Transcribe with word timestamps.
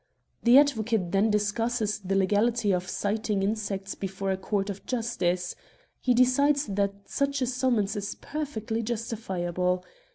The 0.41 0.57
advocate 0.57 1.11
then 1.11 1.29
discusses 1.29 1.99
the 1.99 2.15
legality 2.15 2.71
of 2.71 2.89
citing 2.89 3.43
insects 3.43 3.93
before 3.93 4.31
a 4.31 4.35
court 4.35 4.71
of 4.71 4.83
justice. 4.87 5.55
He 5.99 6.15
decides 6.15 6.65
that 6.65 6.95
such 7.07 7.39
a 7.39 7.45
summons 7.45 7.95
is 7.95 8.15
perfectly 8.15 8.81
justifiable. 8.81 9.83